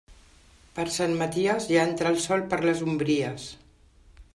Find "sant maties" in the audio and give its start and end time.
0.95-1.69